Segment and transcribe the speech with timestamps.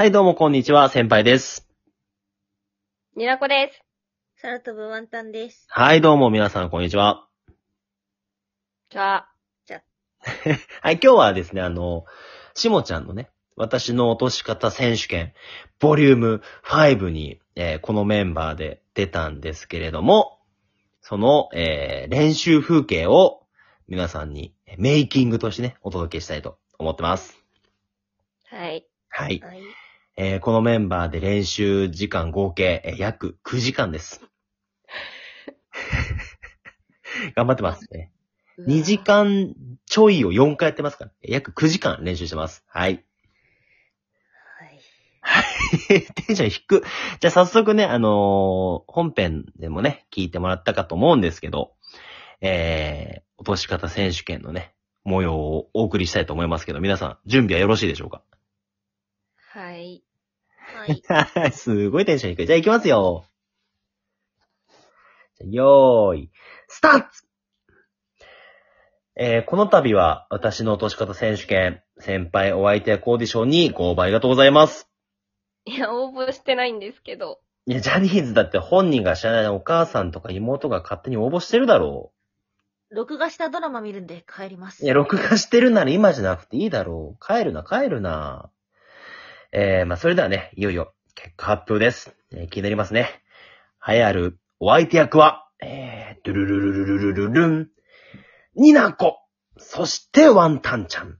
[0.00, 1.68] はい、どうもこんにちは、先輩です。
[3.16, 3.84] にらこです。
[4.40, 5.66] 空飛ぶワンタンです。
[5.68, 7.28] はい、どうも皆さんこんにちは。
[8.88, 9.34] じゃあ、
[10.80, 12.06] はい、今日はですね、あの、
[12.54, 15.34] しもちゃんのね、私の落とし方選手権、
[15.78, 20.40] ボリューム5に、えーこのメンバーで出たんですけれども、
[21.02, 23.42] その、えー練習風景を
[23.86, 27.38] 皆さんにメイキングとしてね、お届けしたいと思ってます。
[28.46, 28.86] はい。
[29.10, 29.40] はい。
[29.40, 29.60] はい。
[30.22, 34.20] えーこのメンバーで練習時間合計、えー約9時間です。
[37.34, 38.12] 頑張ってますね。
[38.58, 39.54] 2時間
[39.86, 41.10] ちょいを4回やってますから。
[41.22, 42.62] 約9時間練習してます。
[42.68, 43.02] はい。
[45.22, 46.02] はい。
[46.26, 46.84] テンション低く。
[47.20, 51.72] じゃあ早速ね、あのー本編でもね、聞いてもらったかと思うんですけど、
[52.42, 58.22] えー、落とし方選手権のね、模様をお送りしたいと思いますけど、皆さん、準備はよろしいでしょうか？
[59.52, 60.04] はい。
[61.08, 61.52] はい。
[61.52, 62.46] すごいテンション低い。
[62.46, 63.24] じゃあ行きますよ。
[65.46, 66.30] よーい、
[66.68, 67.06] スタート
[69.16, 74.88] えー、この度は私の落とし方選手権、先輩お相手役オーディションにご応募ありがとうございます。
[75.64, 77.40] いや、応募してないんですけど。
[77.66, 82.12] いや、ジャニーズだって本人が知らないお母さんとか妹が勝手に応募してるだろ
[82.90, 84.82] 録画したドラマ見るんで帰ります。
[84.82, 84.86] う。
[84.86, 87.26] いや、録画してるなら今じゃなくていいだろう。
[87.26, 88.50] 帰るな、帰るな。
[89.52, 92.14] えー、まあ、それではね、いよいよ結果発表です。
[92.32, 93.08] えー気になりますね。
[93.86, 97.68] 流行るお相手役は、えー、ドゥルルルルルルルルン、
[98.54, 99.18] ニナコ、
[99.56, 101.18] そしてワンタンちゃん。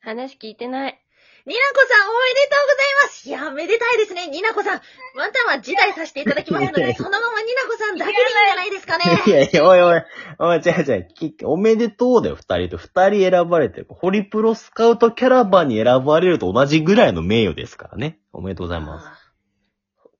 [0.00, 1.05] 話聞いてない。
[1.46, 4.80] ニナコさんおめでとうございますいや、めでたいですね、ニナコさん。
[5.16, 9.04] ワンタンは辞退させていただきますので、そのままニナコさんだけでいいんじゃないですかね。
[9.24, 10.02] いやいや、おいおい、
[10.40, 12.76] おい、違う違う、きおめでとうだよ、二人と。
[12.78, 13.86] 二人選ばれてる。
[13.88, 18.18] ホリプロスカウトキャラバンに選ばれると同じぐらいの名誉ですからね。
[18.32, 19.06] おめでとうございます。
[19.06, 19.26] あー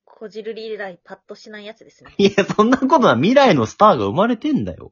[0.05, 2.11] こじるり以来パッとしないやつですね。
[2.17, 4.91] いや、そんなことは未来のスターが生まれてんだよ。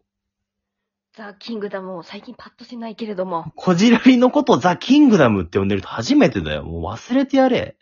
[1.18, 3.54] ザ・キングダムを最近パッとしないけれども。
[3.56, 6.64] こじらりのことをザ・キングダムって呼んでると初めてだよ。
[6.64, 7.78] もう忘れてやれ。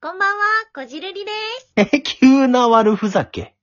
[0.00, 0.42] こんばんは、
[0.74, 1.72] こじるりです。
[1.76, 3.54] え、 急な悪ふざけ。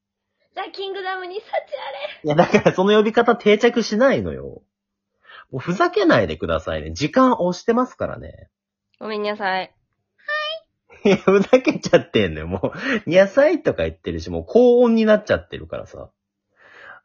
[0.53, 2.21] ザ・キングダムに幸あれ。
[2.23, 4.61] いや、だからその呼び方定着しないのよ。
[5.49, 6.91] もうふざけないでくださいね。
[6.91, 8.47] 時間押してますからね。
[8.99, 9.73] ごめんなさい。
[11.03, 12.47] いや、ふざけちゃってんのよ。
[12.47, 12.73] も
[13.07, 16.11] う、野菜とか言ってるし、もう高音になっちゃってるからさ。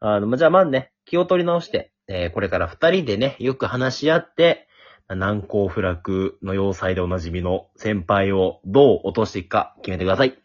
[0.00, 4.68] あの、まじゃあまずね、気を取り直して、えーこれから二人でね、よく話し合って、
[5.08, 10.38] 難攻不落の要塞でおなじみの先輩をどう落としていくか決めてください。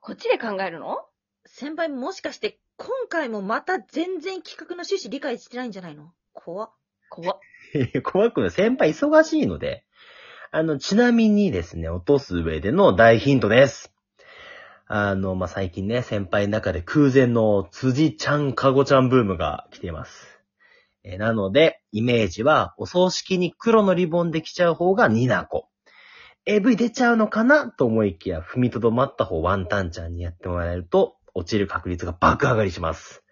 [0.00, 0.98] こっちで考えるの？
[1.46, 6.12] 先輩もしかして、今回もまた全然企画の趣旨理解してないんじゃないの？
[6.32, 6.70] 怖っ。
[7.10, 7.38] 怖っ。
[8.02, 8.50] 怖くない。
[8.50, 9.84] 先輩忙しいので。
[10.50, 13.92] あの、ちなみにですね、落とす上での大ヒントです。
[14.86, 20.33] あの、まあ、最近ね、先輩の中で空前の辻ちゃん、かごちゃんブームが来ています。
[21.04, 25.68] えーなので、イメージは、お葬式に黒のリボンで来ちゃう方がニナコ。
[26.46, 33.22] AV 出ちゃうのかなと思いきや、踏みとどまった方ワンタンちゃんにやってもらえると、落ちる確率が爆上がりします。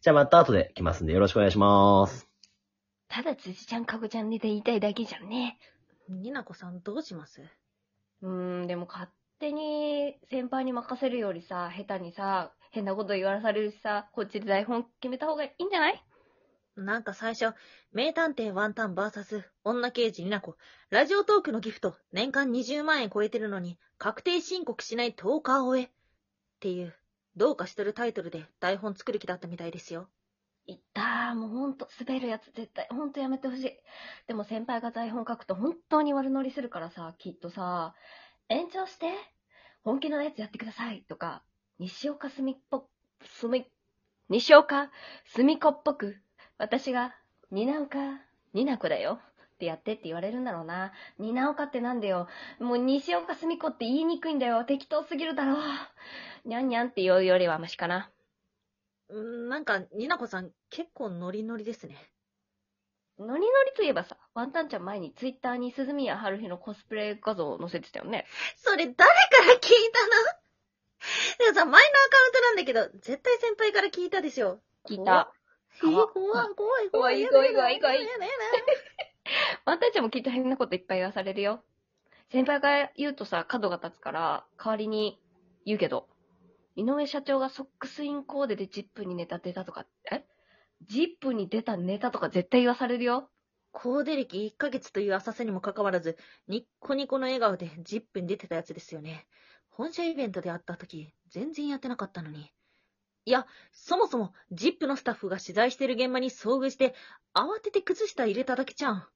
[0.00, 2.28] じゃあまた後で来ますんでよろしくお願いします。
[3.08, 5.58] ただ辻ちゃん、かごちゃんで言いたいだけじゃんね。
[6.08, 7.40] ニナコさんどうします？
[8.22, 9.08] うーん、でも勝
[9.38, 16.02] 手に先輩に任せるよりさ、下手にさ、変なこと言わされるしさ、こっちで台本決めた方がいいんじゃない？
[16.76, 17.54] なんか最初、
[17.92, 20.56] 名探偵ワンタンバーサス女刑事ニナコ、
[20.88, 25.84] ラジオトークのギフト、年間20万円超えてるのに、確定申告しない10日終え。
[25.84, 25.90] っ
[26.60, 26.94] ていう、
[27.36, 30.08] どうかしてるタイトルで台本作る気だったみたいですよ。
[30.66, 33.70] いったー、もうほんと、滑るやつ絶対、ほんとやめてほしい。
[34.26, 37.94] でも先輩が台本書くと本当に悪乗りするからさ、きっとさ、
[38.48, 39.12] 延長して、
[39.82, 41.42] 本気のやつやってください、とか、
[41.78, 42.88] 西岡隅っぽ、
[43.24, 43.66] 隅、
[44.30, 44.90] 西岡
[45.26, 46.21] 隅っこっぽく、
[46.62, 47.12] 私が、
[47.50, 47.98] になおか、
[48.54, 49.18] になこだよ。
[49.54, 50.92] ってやってって言われるんだろうな。
[51.18, 52.28] になおかってなんだよ。
[52.60, 54.62] もう西岡隅っこって言いにくいんだよ。
[54.62, 55.56] 適当すぎるだろう。
[56.44, 58.12] にゃんにゃんって言うよりはマシかな。
[59.10, 61.96] んーなんか、ニナコさん結構ノリノリですね。
[63.18, 68.24] ノリノリといえばさ、ワンタンちゃん前にツイッターに鈴宮春日のコスプレ画像を載せてたよね。
[68.56, 69.04] それ誰か
[69.48, 70.06] ら聞いた
[71.44, 71.44] の？
[71.44, 74.60] でもさ、前のアカウントなんだけど、絶対先輩から聞いたでしょ。
[74.88, 75.32] 聞いた。
[75.80, 76.06] 怖い。
[76.12, 78.36] 怖怖い、怖い、怖い怖い怖いやだやだ
[79.64, 81.64] ワンタンちゃんもきっと変なこといっぱい言わされるよ。
[82.30, 85.20] 先輩が言うとさ、角が立つから、代わりに
[85.64, 86.08] 言うけど、
[86.76, 90.24] 井上社長がソックスインコーデでジップにネタ出たとか、え？
[90.86, 93.30] ジップに出たネタとか絶対言わされるよ。
[93.70, 96.16] コーデ歴1ヶ月という浅さにもかかわらず、
[96.48, 99.26] ニッコニコの笑顔で10分出てたやつですよね。
[99.70, 102.50] 本社イベントで会った時、全然やってなかったのに。
[103.24, 106.94] いや、そもそも、ジップのスタッフが取材してる現場に遭遇して、
[107.34, 109.06] 慌てて靴下入れただけじゃん。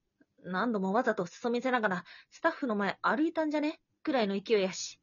[0.45, 3.81] 何度もわざと裾見せながら、スタッフの前歩いたんじゃね？
[4.05, 5.01] くらいの勢いやし。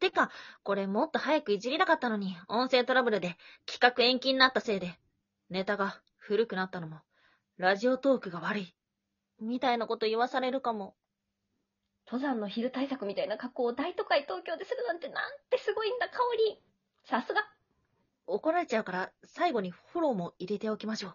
[0.00, 0.30] てか、
[0.62, 3.36] これもっと早くいじりたかったのに、音声トラブルで
[3.66, 4.98] 企画延期になったせいで、
[5.50, 7.00] ネタが古くなったのも、
[7.58, 8.74] ラジオトークが悪い。
[9.40, 10.96] みたいなこと言わされるかも。
[12.06, 16.16] 登山の昼対策みたいな格好を大都会東京でするなんてなんてすごいんだ、香
[16.48, 16.62] り。
[17.04, 17.42] さすが。
[18.26, 21.14] 怒られちゃうから、最後にフォローも入れておきましょう。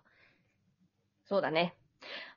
[1.26, 1.76] そうだね。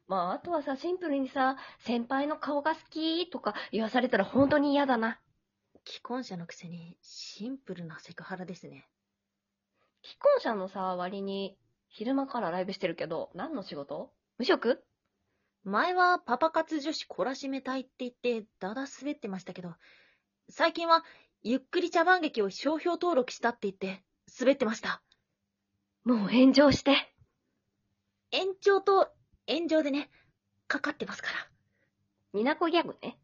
[0.08, 5.20] まあ、あとはさ、シンプルにさ、先輩の顔が好きとか言わされたら本当に嫌だな。
[5.86, 8.88] 既婚者のくせにシンプルなセクハラですね。
[10.02, 11.56] 既婚者のさ、割に
[11.88, 14.12] 昼間からライブしてるけど、何の仕事？
[14.38, 14.82] 無職？
[15.64, 19.74] 前はパパ活女子懲らしめたいって言ってだだ滑ってましたけど、
[20.48, 21.04] 最近は
[21.42, 24.02] ゆっくり茶番劇を商標登録したって言って
[24.38, 25.02] 滑ってました。
[26.04, 27.12] もう炎上して。
[28.30, 29.08] 延長と
[29.48, 30.08] 炎上でね、
[30.68, 31.34] かかってますから。
[32.32, 33.18] ニナコギャグね。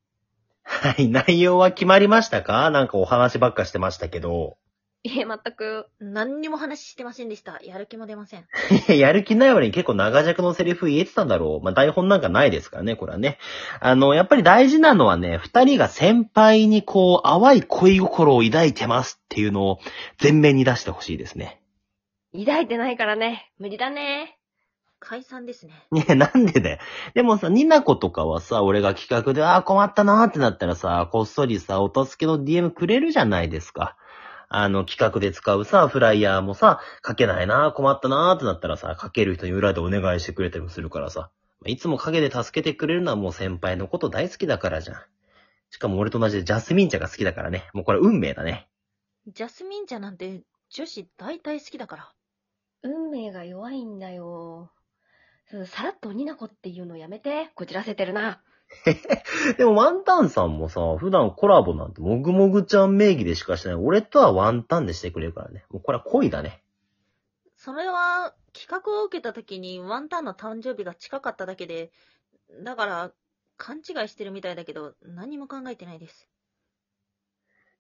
[0.63, 2.71] はい、内容は決まりましたか？
[2.71, 4.59] なんかお話ばっかしてましたけど。
[5.03, 5.87] いえ、全く。
[6.01, 7.61] 何にも話してませんでした。
[7.63, 8.47] やる気も出ません。
[8.99, 11.65] やる気ない割に結構長尺のセリフ言えてたんだろう。
[11.65, 13.39] まあ、台本なんかないですからね、これはね。
[13.81, 19.79] あの、やっぱり大事なのはね、二人が先輩にこう、淡い恋心を抱いてますっていうのを
[20.21, 21.61] 前面に出してほしいですね。
[22.33, 23.53] 抱いてないからね。
[23.59, 24.37] 無理だね。
[24.99, 25.73] 解散ですね。
[25.93, 26.79] いや、なんでだよ。
[27.15, 33.97] でもさ、ニナコとかはさ、俺が企画で、ああ、困ったなーってなったらさ、こっそりさ、お助けの DM くれるじゃないですか。
[34.49, 41.31] あの、企画で使うさ、フライヤーもさ、書けないな、困ったなーってなったらさ、書ける人に裏でお願いしてくれたりもするからさ。
[41.65, 45.01] いつも陰で助けてくれるのはもう先輩のこと大好きだからじゃん。
[45.71, 47.69] しかも俺と同じでジャスミン茶が好きだからね。
[47.73, 48.69] もうこれ運命だね。
[49.27, 52.13] ジャスミン茶なんて女子大体好きだから。
[52.83, 54.71] 運命が弱いんだよ。
[55.67, 57.51] さらっとニナコっていうのやめて。
[57.55, 58.43] こじらせてるな。
[59.59, 63.79] でもワンタンさんもさ、普段コラボなんてもぐもぐちゃん名義でしかしてない。
[63.79, 65.65] 俺とはワンタンでしてくれるからね。
[65.71, 66.63] もうこれは恋だね。
[67.57, 71.91] それは、企画を受けた時にワンタンの誕生日が近かっただけで、
[72.63, 73.13] だから、
[73.57, 76.29] 勘違いしてるみたいだけど、何も考えてないです。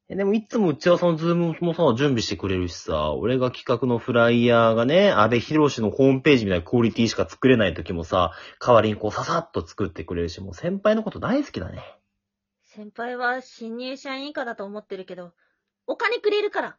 [0.08, 8.30] でもいつも打ち合わせの Zoom もさ、準備してくれるしさ、俺が企画のフライヤーがね、阿部寛のホームページみたいなクオリティしか作れない時もさ、
[8.64, 11.82] 代わりにこうささっと作ってくれるし、もう先輩のこと大好きだね。
[12.62, 15.32] 先輩は新入社員以下だと思ってるけど、
[15.88, 16.76] お金くれるから。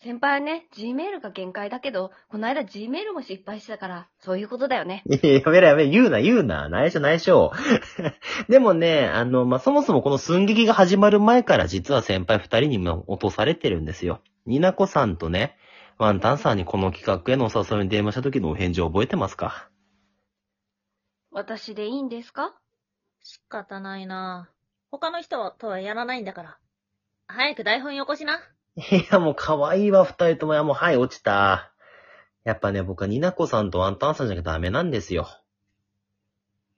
[0.00, 5.02] 先輩はね、Gmail が限界だけど、この間 Gmail も失敗したから、そういうことだよね。
[5.06, 6.68] いや、やめろやめろ、言うな言うな。
[6.68, 7.50] 内緒内緒。
[8.48, 14.20] でもね、あの、まあ、そもそもこの寸劇が始まる前から実は先輩二人にも落とされてるんですよ。
[14.46, 15.56] ニナコさんとね、
[15.98, 19.68] ワンタンさんにこの企画へのお誘いに電話した時のお返事を覚えてますか？
[21.32, 22.54] 私でいいんですか？
[23.24, 24.48] 仕方ないな
[24.92, 26.58] 他の人とはやらないんだから。
[27.26, 28.38] 早く台本よこしな。
[28.92, 30.52] いや、もう可愛いわ、二人とも。
[30.52, 31.74] いや、もう、はい、落ちた。
[32.44, 35.26] やっぱね、僕はニナコさんとワンタンさんじゃなきゃダメなんですよ。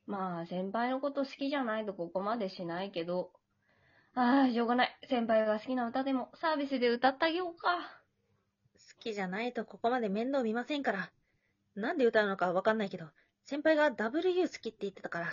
[0.07, 3.31] まあ、先輩のこと好きじゃないとここまでしないけど。
[4.15, 4.99] ああ、しょうがない。
[5.11, 7.77] 先輩が好きな歌でもサービスで歌ってあげようか。
[8.75, 11.13] 好きじゃないとここまで面倒見ませんから。
[11.75, 13.05] なんで歌うのかわかんないけど、
[13.45, 15.29] 先輩が W 好きって言ってたから。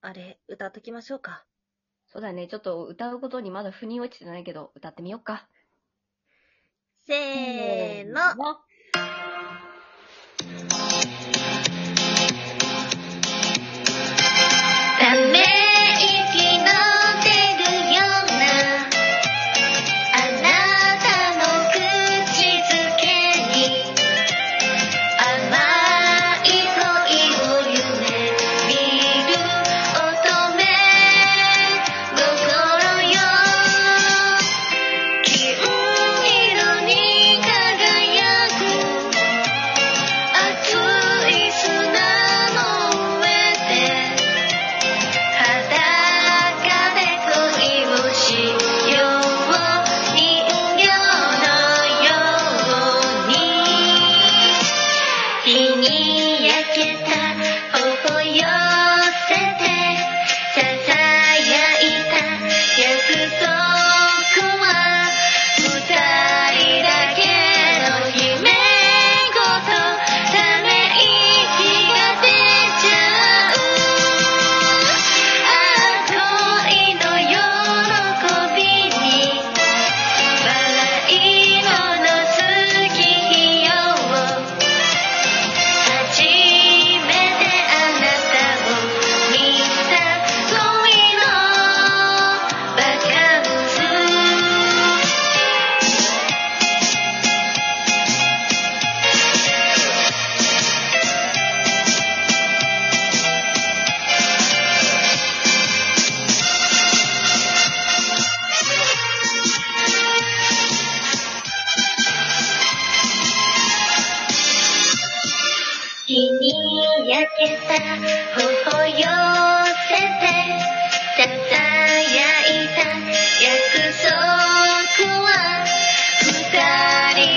[0.00, 1.44] あれ、歌っときましょうか。
[2.06, 2.48] そうだね。
[2.48, 5.46] ちょっと歌うことにまだ腑に落ちてないけど、歌ってみようか。
[7.06, 8.69] せーの。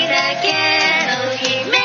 [0.08, 0.52] だけ
[1.08, 1.83] の秘密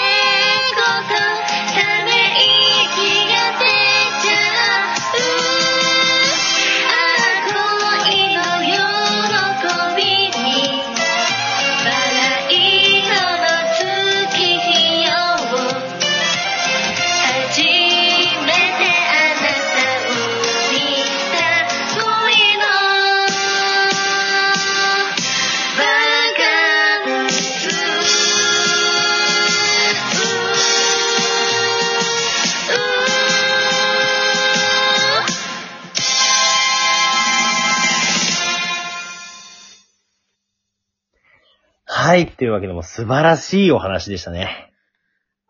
[42.19, 42.23] い。
[42.23, 44.73] っていうわけでも素晴らしいお話でしたね。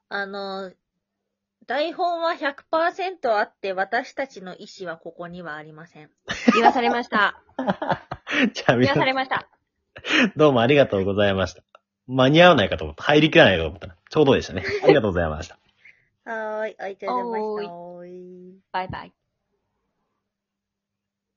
[0.08, 0.72] あの、
[1.66, 6.10] 台本は100%あって、私たちの意思はここにはありません。
[6.54, 7.42] 言わされました。
[8.54, 9.48] じゃあ言わ皆されました。
[10.36, 11.62] どうもありがとうございました。
[12.06, 13.02] 間に合わないかと思った。
[13.02, 14.64] 入りきらないかと思ったら、ちょうどでしたね。
[14.82, 15.58] ありがとうございました。
[16.24, 17.72] はーい、ありがとうございました。
[18.72, 19.12] バイバイ。